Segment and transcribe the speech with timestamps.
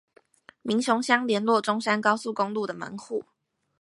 [0.63, 3.23] 民雄鄉聯絡中山高速公路的門戶